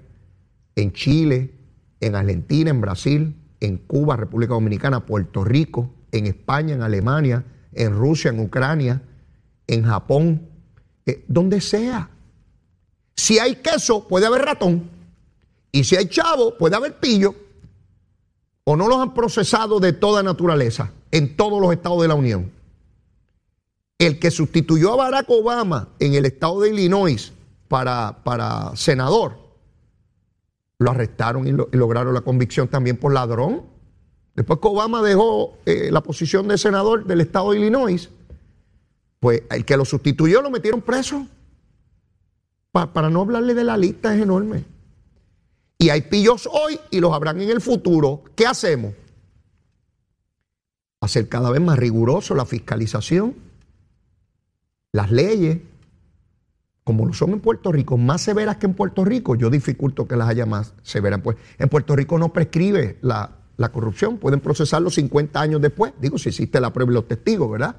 [0.76, 1.54] en Chile,
[2.00, 7.44] en Argentina, en Brasil, en Cuba, República Dominicana, Puerto Rico, en España, en Alemania,
[7.78, 9.02] en Rusia, en Ucrania,
[9.68, 10.48] en Japón,
[11.06, 12.10] eh, donde sea.
[13.16, 14.90] Si hay queso, puede haber ratón.
[15.72, 17.36] Y si hay chavo, puede haber pillo.
[18.64, 22.52] O no los han procesado de toda naturaleza en todos los estados de la Unión.
[23.98, 27.34] El que sustituyó a Barack Obama en el estado de Illinois
[27.68, 29.38] para, para senador,
[30.80, 33.64] lo arrestaron y, lograron la convicción también por ladrón.
[34.38, 38.08] Después que Obama dejó eh, la posición de senador del estado de Illinois,
[39.20, 41.26] pues el que lo sustituyó lo metieron preso.
[42.72, 44.64] para no hablarle de la lista es enorme.
[45.80, 48.26] Y hay pillos hoy y los habrán en el futuro.
[48.36, 48.94] ¿Qué hacemos?
[51.02, 53.34] Hacer cada vez más riguroso la fiscalización,
[54.92, 55.62] las leyes,
[56.84, 59.34] como lo son en Puerto Rico, más severas que en Puerto Rico.
[59.34, 61.22] Yo dificulto que las haya más severas.
[61.24, 66.18] Pues en Puerto Rico no prescribe la, la corrupción, pueden procesarlo 50 años después, digo,
[66.18, 67.76] si existe la prueba y los testigos, ¿verdad?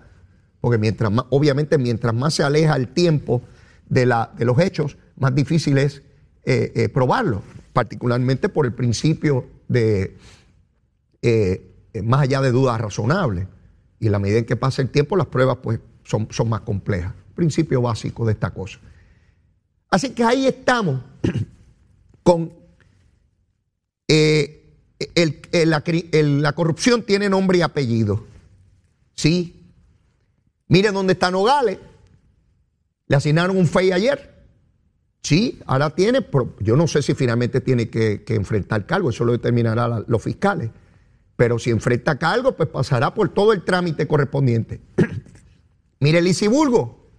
[0.60, 3.42] Porque mientras obviamente, mientras más se aleja el tiempo
[3.88, 6.02] de, la, de los hechos, más difícil es
[6.44, 10.16] eh, eh, probarlo, particularmente por el principio de,
[11.22, 13.46] eh, más allá de dudas razonables.
[14.00, 16.62] Y en la medida en que pasa el tiempo, las pruebas pues, son, son más
[16.62, 17.12] complejas.
[17.34, 18.80] Principio básico de esta cosa.
[19.90, 21.00] Así que ahí estamos
[22.22, 22.52] con
[24.08, 24.57] eh,
[25.52, 28.24] la, corrupción tiene nombre y apellido.
[29.14, 29.72] Sí.
[30.68, 31.78] Miren dónde está Nogales.
[33.06, 34.38] Le asignaron un FEI ayer.
[35.22, 36.26] Sí, ahora tiene,
[36.60, 40.70] yo no sé si finalmente tiene que, enfrentar cargo, eso lo determinarán los fiscales.
[41.36, 44.80] Pero si enfrenta cargo, pues pasará por todo el trámite correspondiente.
[46.00, 47.10] Mire Lisiburgo,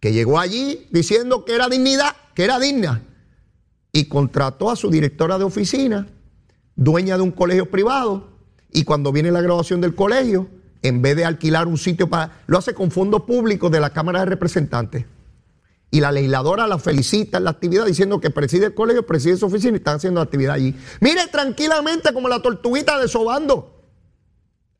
[0.00, 3.02] que llegó allí diciendo que era dignidad, que era digna,
[3.92, 6.08] y contrató a su directora de oficina,
[6.76, 8.28] dueña de un colegio privado,
[8.70, 10.48] y cuando viene la graduación del colegio,
[10.82, 14.20] en vez de alquilar un sitio para, lo hace con fondos públicos de la Cámara
[14.20, 15.06] de Representantes.
[15.90, 19.46] Y la legisladora la felicita en la actividad diciendo que preside el colegio, preside su
[19.46, 20.74] oficina y están haciendo actividad allí.
[21.00, 23.72] Mire tranquilamente como la tortuguita de Sobando.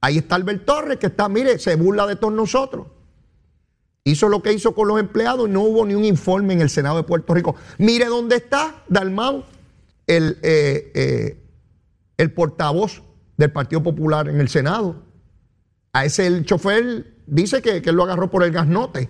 [0.01, 2.89] Ahí está Albert Torres que está, mire, se burla de todos nosotros.
[4.05, 6.71] Hizo lo que hizo con los empleados y no hubo ni un informe en el
[6.71, 7.57] Senado de Puerto Rico.
[7.79, 9.45] Mire dónde está Dalmau,
[10.07, 11.46] el, eh, eh,
[12.17, 13.03] el portavoz
[13.37, 15.03] del Partido Popular en el Senado.
[15.93, 19.09] A ese el chofer dice que, que lo agarró por el gasnote.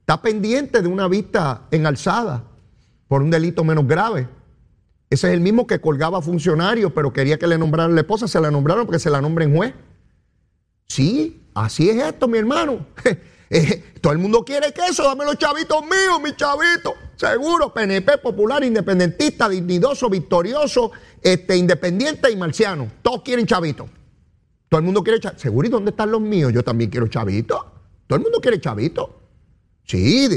[0.00, 2.44] Está pendiente de una vista en alzada
[3.08, 4.28] por un delito menos grave.
[5.08, 8.40] Ese es el mismo que colgaba funcionarios, pero quería que le nombraran la esposa, se
[8.40, 9.74] la nombraron porque se la nombren juez.
[10.88, 12.86] Sí, así es esto, mi hermano.
[13.48, 16.94] Eh, todo el mundo quiere queso, dame los chavitos míos, mis chavitos.
[17.16, 22.88] Seguro, PNP, popular, independentista, dignidoso, victorioso, este, independiente y marciano.
[23.00, 23.88] Todos quieren chavitos.
[24.68, 25.42] Todo el mundo quiere chavitos.
[25.42, 26.52] Seguro, ¿y dónde están los míos?
[26.52, 27.58] Yo también quiero chavitos.
[28.06, 29.08] Todo el mundo quiere chavitos.
[29.84, 30.28] Sí,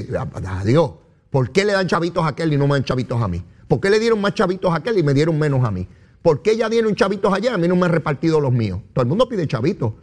[0.66, 0.92] Dios,
[1.30, 3.44] ¿por qué le dan chavitos a aquel y no me dan chavitos a mí?
[3.68, 5.88] ¿Por qué le dieron más chavitos a aquel y me dieron menos a mí?
[6.22, 8.80] ¿Por qué ya dieron chavitos allá a mí no me han repartido los míos?
[8.94, 9.94] Todo el mundo pide chavitos.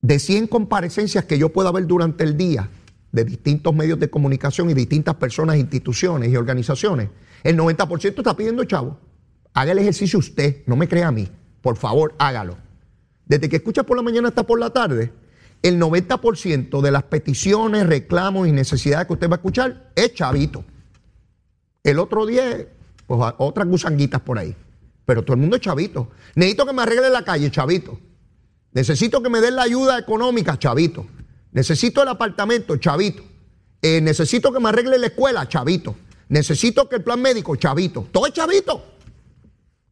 [0.00, 2.68] De 100 comparecencias que yo pueda ver durante el día
[3.12, 7.10] de distintos medios de comunicación y distintas personas, instituciones y organizaciones,
[7.42, 8.98] el 90% está pidiendo chavo.
[9.54, 11.28] Haga el ejercicio usted, no me crea a mí.
[11.62, 12.56] Por favor, hágalo.
[13.24, 15.12] Desde que escucha por la mañana hasta por la tarde,
[15.62, 20.64] el 90% de las peticiones, reclamos y necesidades que usted va a escuchar es chavito.
[21.82, 22.68] El otro día,
[23.06, 24.54] pues otras gusanguitas por ahí.
[25.04, 26.10] Pero todo el mundo es chavito.
[26.34, 27.98] Necesito que me arregle la calle, chavito.
[28.72, 31.06] Necesito que me den la ayuda económica, chavito.
[31.56, 33.22] Necesito el apartamento, chavito.
[33.80, 35.96] Eh, necesito que me arregle la escuela, chavito.
[36.28, 38.06] Necesito que el plan médico, chavito.
[38.12, 38.84] Todo es chavito.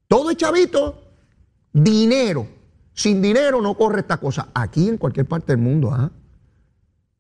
[0.07, 1.03] Todo es chavito.
[1.73, 2.47] Dinero.
[2.93, 4.49] Sin dinero no corre esta cosa.
[4.53, 5.91] Aquí en cualquier parte del mundo.
[5.91, 6.11] ¿ah?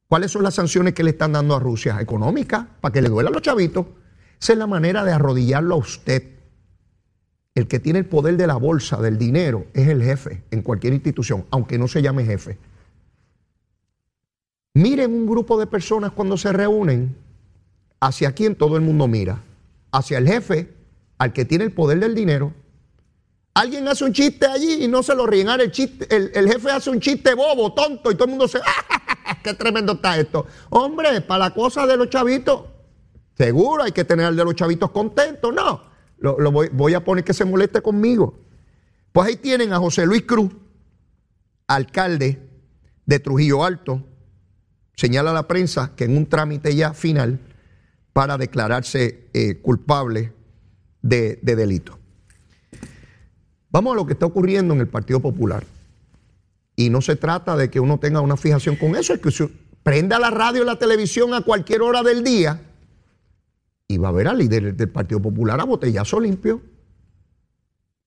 [0.09, 1.99] ¿Cuáles son las sanciones que le están dando a Rusia?
[1.99, 3.87] Económicas, para que le duela a los chavitos.
[4.39, 6.23] Esa es la manera de arrodillarlo a usted.
[7.55, 10.93] El que tiene el poder de la bolsa, del dinero, es el jefe en cualquier
[10.93, 12.59] institución, aunque no se llame jefe.
[14.75, 17.17] Miren un grupo de personas cuando se reúnen,
[18.01, 19.43] hacia quién todo el mundo mira.
[19.93, 20.75] Hacia el jefe,
[21.19, 22.53] al que tiene el poder del dinero,
[23.55, 25.49] Alguien hace un chiste allí y no se lo ríen.
[25.49, 28.59] el, chiste, el, jefe hace un chiste bobo, tonto, y todo el mundo se.
[29.27, 30.47] ¡Ah, ¡Qué tremendo está esto!
[30.71, 32.65] Hombre, para la cosa de los chavitos,
[33.37, 35.55] seguro hay que tener al de los chavitos contentos.
[35.55, 35.83] No,
[36.19, 38.41] lo, voy, a poner que se moleste conmigo.
[39.13, 40.51] Pues ahí tienen a José Luis Cruz,
[41.69, 42.43] alcalde
[43.07, 44.03] de Trujillo Alto.
[44.97, 47.41] Señala la prensa que en un trámite ya final
[48.13, 50.33] para declararse eh, culpable
[51.03, 51.99] de delito.
[53.71, 55.65] Vamos a lo que está ocurriendo en el Partido Popular.
[56.77, 59.51] Y no se trata de que uno tenga una fijación con eso, es que
[59.83, 62.61] prenda la radio y la televisión a cualquier hora del día
[63.87, 66.63] y va a ver al líder del Partido Popular a botellazo limpio.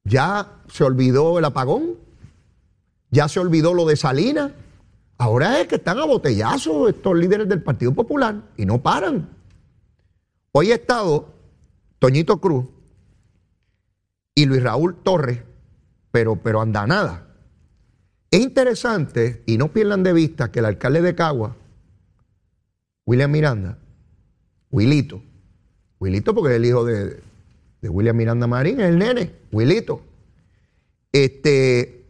[0.04, 1.98] Ya se olvidó el apagón,
[3.12, 4.52] ya se olvidó lo de Salinas.
[5.18, 9.30] Ahora es que están a botellazo estos líderes del Partido Popular y no paran.
[10.52, 11.34] Hoy ha estado
[12.00, 12.66] Toñito Cruz
[14.36, 15.40] y Luis Raúl Torres
[16.18, 17.28] pero, pero anda nada.
[18.32, 21.56] Es interesante, y no pierdan de vista, que el alcalde de Cagua,
[23.06, 23.78] William Miranda,
[24.72, 25.22] Wilito,
[26.00, 27.22] Wilito porque es el hijo de,
[27.84, 30.02] William Miranda Marín, es el nene, Wilito,
[31.12, 32.06] este,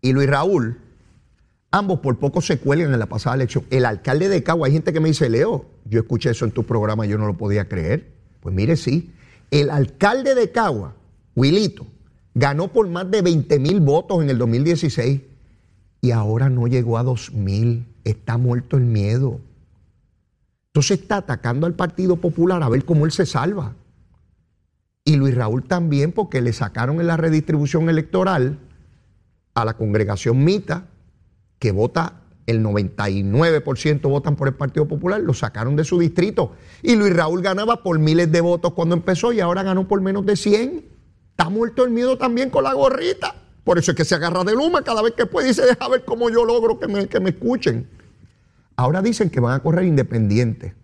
[0.00, 0.80] y Luis Raúl,
[1.72, 3.64] ambos por poco se cuelgan en la pasada elección.
[3.70, 6.62] El alcalde de Cagua, hay gente que me dice, Leo, yo escuché eso en tu
[6.62, 8.12] programa, yo no lo podía creer.
[8.40, 9.12] Pues mire, sí,
[9.50, 10.94] el alcalde de Cagua,
[11.34, 11.86] Wilito,
[12.34, 15.20] ganó por más de 20 mil votos en el 2016
[16.00, 17.86] y ahora no llegó a 2 mil.
[18.04, 19.40] Está muerto el miedo.
[20.68, 23.74] Entonces está atacando al Partido Popular a ver cómo él se salva.
[25.04, 28.58] Y Luis Raúl también porque le sacaron en la redistribución electoral
[29.54, 30.86] a la congregación Mita,
[31.62, 36.56] que vota el 99% votan por el Partido Popular, lo sacaron de su distrito.
[36.82, 40.26] Y Luis Raúl ganaba por miles de votos cuando empezó y ahora ganó por menos
[40.26, 40.84] de 100.
[41.30, 43.36] Está muerto el miedo también con la gorrita.
[43.62, 45.88] Por eso es que se agarra de luma cada vez que puede y dice, deja
[45.88, 47.88] ver cómo yo logro que me, que me escuchen.
[48.74, 50.74] Ahora dicen que van a correr independientes.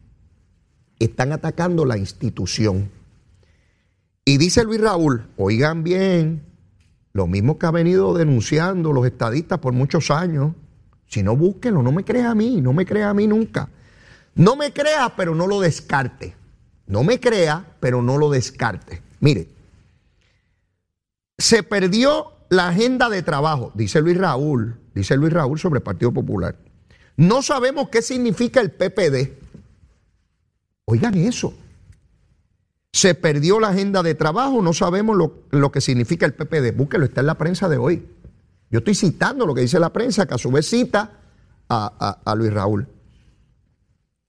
[1.01, 2.89] Están atacando la institución.
[4.25, 6.45] Y dice Luis Raúl, oigan bien,
[7.13, 10.53] lo mismo que ha venido denunciando los estadistas por muchos años.
[11.09, 13.69] Si no, búsquenlo, no me crea a mí, no me crea a mí nunca.
[14.35, 16.37] No me crea, pero no lo descarte.
[16.87, 19.03] No me crea, pero no lo descarte.
[19.21, 19.49] Mire,
[21.37, 26.13] se perdió la agenda de trabajo, dice Luis Raúl, dice Luis Raúl sobre el Partido
[26.13, 26.57] Popular.
[27.17, 29.33] No sabemos qué significa el PPD.
[30.85, 31.53] Oigan eso.
[32.93, 35.17] Se perdió la agenda de trabajo, no sabemos
[35.51, 36.75] lo, que significa el PPD.
[36.75, 38.07] Búsquelo, está en la prensa de hoy.
[38.71, 41.13] Yo estoy citando lo que dice la prensa, que a su vez cita
[41.69, 42.89] a, Luis Raúl.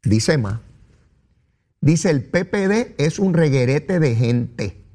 [0.04, 0.60] Dice más.
[1.82, 4.86] Dice el PPD es un reguerete de gente.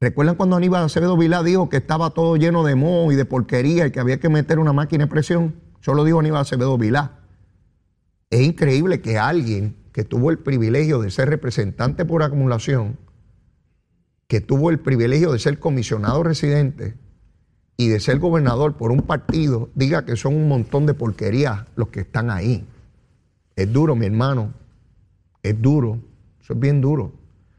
[0.00, 3.86] ¿Recuerdan cuando Aníbal Acevedo Vilá dijo que estaba todo lleno de moho y de porquería
[3.86, 5.54] y que había que meter una máquina de presión?
[5.80, 7.20] Solo dijo Aníbal Acevedo Vilá.
[8.30, 12.98] Es increíble que alguien que tuvo el privilegio de ser representante por acumulación,
[14.26, 16.94] que tuvo el privilegio de ser comisionado residente
[17.76, 21.88] y de ser gobernador por un partido, diga que son un montón de porquerías los
[21.88, 22.66] que están ahí.
[23.54, 24.52] Es duro, mi hermano.
[25.42, 25.98] Es duro.
[26.40, 27.12] Eso es bien duro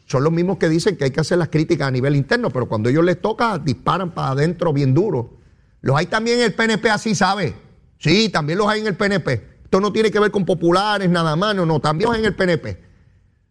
[0.07, 2.67] son los mismos que dicen que hay que hacer las críticas a nivel interno, pero
[2.67, 5.37] cuando ellos les toca, disparan para adentro bien duro.
[5.81, 7.53] Los hay también en el PNP, así sabe.
[7.99, 9.57] Sí, también los hay en el PNP.
[9.65, 12.27] Esto no tiene que ver con populares nada más, no, no, también los hay en
[12.27, 12.81] el PNP.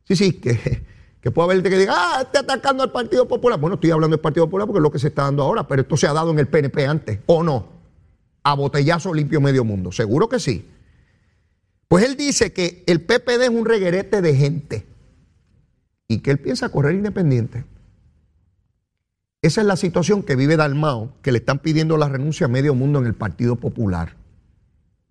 [0.05, 0.83] Sí, sí, que,
[1.21, 3.59] que puede haber que diga, ah, está atacando al Partido Popular.
[3.59, 5.83] Bueno, estoy hablando del Partido Popular porque es lo que se está dando ahora, pero
[5.83, 7.67] esto se ha dado en el PNP antes, ¿o no?
[8.43, 10.65] A botellazo limpio medio mundo, seguro que sí.
[11.89, 14.87] Pues él dice que el PPD es un reguerete de gente
[16.09, 17.65] y que él piensa correr independiente.
[19.43, 22.75] Esa es la situación que vive Dalmao, que le están pidiendo la renuncia a medio
[22.75, 24.17] mundo en el Partido Popular.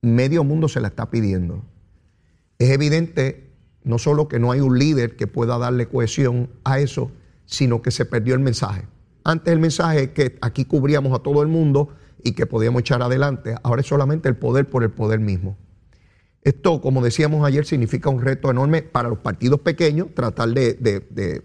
[0.02, 1.64] Medio mundo se la está pidiendo.
[2.60, 3.45] Es evidente
[3.86, 7.12] no solo que no hay un líder que pueda darle cohesión a eso,
[7.46, 8.84] sino que se perdió el mensaje.
[9.24, 11.90] Antes el mensaje es que aquí cubríamos a todo el mundo
[12.24, 13.56] y que podíamos echar adelante.
[13.64, 15.56] Ahora es solamente el poder por el poder mismo.
[16.42, 21.44] Esto, como decíamos ayer, significa un reto enorme para los partidos pequeños, tratar de,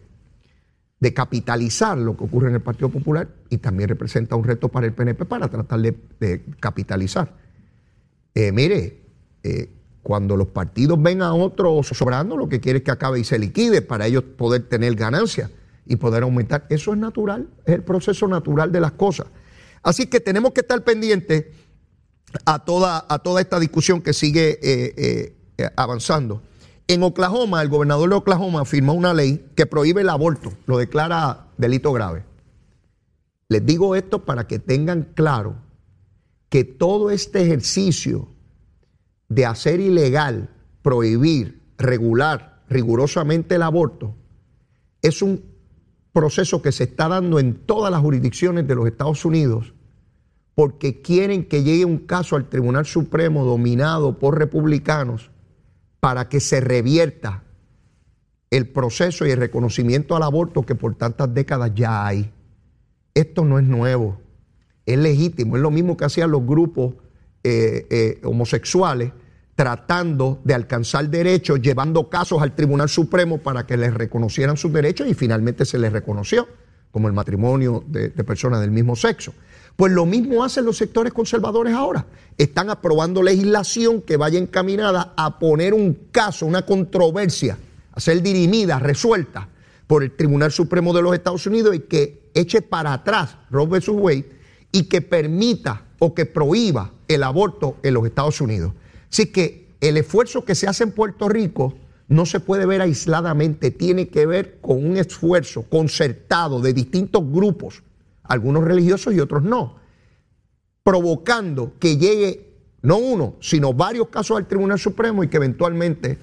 [1.14, 4.92] capitalizar lo que ocurre en el Partido Popular y también representa un reto para el
[4.92, 7.34] PNP para tratar de, capitalizar.
[8.34, 9.00] Eh, mire,
[9.42, 9.70] eh,
[10.02, 13.38] cuando los partidos ven a otros sobrando, lo que quiere es que acabe y se
[13.38, 15.50] liquide para ellos poder tener ganancias
[15.86, 16.66] y poder aumentar.
[16.70, 19.26] Eso es natural, es el proceso natural de las cosas.
[19.82, 21.46] Así que tenemos que estar pendientes
[22.44, 26.42] a toda, a toda esta discusión que sigue eh, eh, avanzando.
[26.86, 31.46] En Oklahoma, el gobernador de Oklahoma firmó una ley que prohíbe el aborto, lo declara
[31.56, 32.24] delito grave.
[33.48, 35.56] Les digo esto para que tengan claro
[36.48, 38.28] que todo este ejercicio
[39.30, 40.50] de hacer ilegal,
[40.82, 44.14] prohibir, regular rigurosamente el aborto,
[45.00, 45.42] es un
[46.12, 49.72] proceso que se está dando en todas las jurisdicciones de los Estados Unidos
[50.54, 55.30] porque quieren que llegue un caso al Tribunal Supremo dominado por republicanos
[56.00, 57.44] para que se revierta
[58.50, 62.32] el proceso y el reconocimiento al aborto que por tantas décadas ya hay.
[63.14, 64.20] Esto no es nuevo,
[64.86, 66.94] es legítimo, es lo mismo que hacían los grupos
[67.42, 69.12] eh, eh, homosexuales
[69.60, 75.06] tratando de alcanzar derechos, llevando casos al Tribunal Supremo para que les reconocieran sus derechos
[75.06, 76.48] y finalmente se les reconoció,
[76.90, 79.34] como el matrimonio de personas del mismo sexo.
[79.76, 82.06] Pues lo mismo hacen los sectores conservadores ahora.
[82.38, 87.58] Están aprobando legislación que vaya encaminada a poner un caso, una controversia,
[87.92, 89.46] a ser dirimida, resuelta
[89.86, 93.88] por el Tribunal Supremo de los Estados Unidos y que eche para atrás Roe vs.
[93.90, 94.30] Wade
[94.72, 98.72] y que permita o que prohíba el aborto en los Estados Unidos.
[99.10, 101.74] Así que el esfuerzo que se hace en Puerto Rico
[102.08, 107.82] no se puede ver aisladamente, tiene que ver con un esfuerzo concertado de distintos grupos
[108.30, 109.76] algunos religiosos y otros no,
[110.84, 112.46] provocando que llegue
[112.82, 116.16] no uno, sino varios casos al Tribunal Supremo y que eventualmente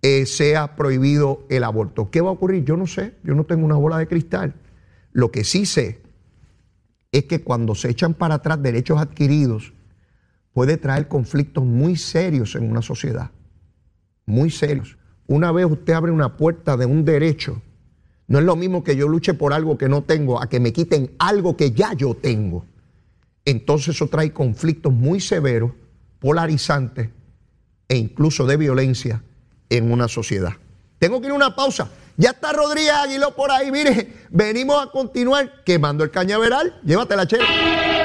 [0.00, 2.10] eh, sea prohibido el aborto.
[2.10, 2.64] ¿Qué va a ocurrir?
[2.64, 4.54] Yo no sé, yo no tengo una bola de cristal.
[5.12, 6.00] Lo que sí sé
[7.10, 9.72] es que cuando se echan para atrás derechos adquiridos,
[10.52, 13.30] puede traer conflictos muy serios en una sociedad,
[14.26, 14.96] muy serios.
[15.26, 17.62] Una vez usted abre una puerta de un derecho,
[18.28, 20.72] No es lo mismo que yo luche por algo que no tengo a que me
[20.72, 22.64] quiten algo que ya yo tengo.
[23.44, 25.72] Entonces eso trae conflictos muy severos,
[26.18, 27.10] polarizantes
[27.88, 29.22] e incluso de violencia
[29.68, 30.52] en una sociedad.
[30.98, 31.90] Tengo que ir a una pausa.
[32.16, 33.70] Ya está Rodríguez Aguiló por ahí.
[33.72, 36.80] Mire, venimos a continuar quemando el cañaveral.
[36.84, 38.01] Llévatela, chévere.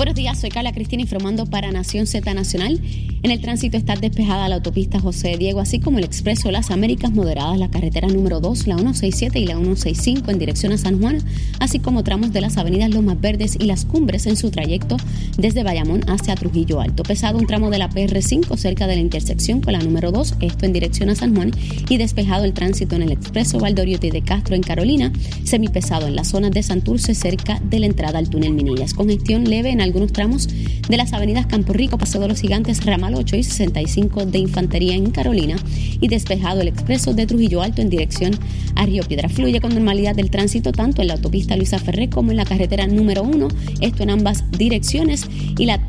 [0.00, 2.78] Buenos días, soy Carla Cristina informando para Nación Z Nacional.
[3.22, 7.10] En el tránsito está despejada la autopista José Diego, así como el expreso Las Américas,
[7.10, 11.18] moderadas la carretera número 2, la 167 y la 165 en dirección a San Juan,
[11.58, 14.98] así como tramos de las avenidas Lomas Verdes y Las Cumbres en su trayecto
[15.38, 17.02] desde Bayamón hacia Trujillo Alto.
[17.02, 20.66] Pesado un tramo de la PR5 cerca de la intersección con la número 2, esto
[20.66, 21.50] en dirección a San Juan,
[21.88, 25.12] y despejado el tránsito en el expreso Valdoriotti de Castro en Carolina,
[25.44, 28.92] semipesado en la zona de Santurce cerca de la entrada al túnel Minillas.
[28.92, 33.14] Congestión leve en algunos tramos de las avenidas Campo Rico, Paseo de los Gigantes, Ramal
[33.14, 35.56] 8 y 65 de Infantería en Carolina
[36.00, 38.32] y despejado el expreso de Trujillo Alto en dirección
[38.74, 39.28] a Río Piedra.
[39.28, 42.86] Fluye con normalidad del tránsito tanto en la autopista Luisa Ferré como en la carretera
[42.86, 43.48] número 1,
[43.80, 45.26] esto en ambas direcciones
[45.58, 45.80] y la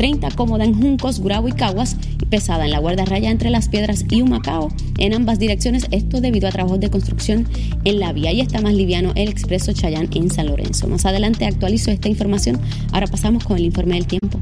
[0.00, 4.06] 30 cómoda en Juncos, Gurabo y Caguas y pesada en la guardarraya entre Las Piedras
[4.08, 7.46] y Humacao en ambas direcciones, esto debido a trabajos de construcción
[7.84, 10.88] en la vía y está más liviano el expreso Chayán en San Lorenzo.
[10.88, 12.58] Más adelante actualizo esta información,
[12.92, 14.40] ahora pasamos con el informe del tiempo.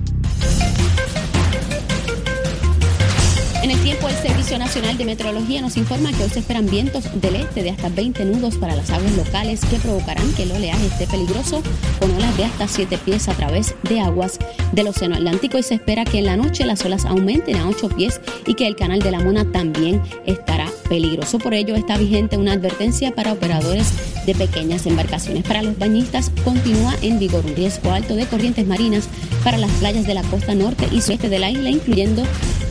[3.68, 7.04] En el tiempo, el Servicio Nacional de Meteorología nos informa que hoy se esperan vientos
[7.20, 10.86] del este de hasta 20 nudos para las aguas locales que provocarán que el oleaje
[10.86, 11.62] esté peligroso
[12.00, 14.38] con olas de hasta 7 pies a través de aguas
[14.72, 15.58] del Océano Atlántico.
[15.58, 18.66] Y se espera que en la noche las olas aumenten a 8 pies y que
[18.66, 21.38] el canal de la Mona también estará peligroso.
[21.38, 23.92] Por ello está vigente una advertencia para operadores
[24.26, 25.44] de pequeñas embarcaciones.
[25.44, 29.08] Para los bañistas continúa en vigor un riesgo alto de corrientes marinas
[29.44, 32.22] para las playas de la costa norte y sureste de la isla, incluyendo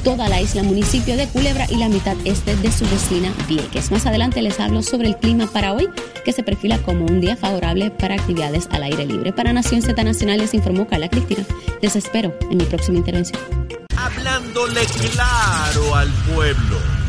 [0.04, 3.92] toda la isla municipio de Culebra y la mitad este de su vecina Vieques.
[3.92, 5.90] Más adelante les hablo sobre el clima para hoy,
[6.24, 9.34] que se perfila como un día favorable para actividades al aire libre.
[9.34, 11.44] Para Nación Z Nacional les informó Carla Cristina.
[11.82, 13.40] Les espero en mi próxima intervención.
[13.96, 16.97] Hablándole claro al pueblo.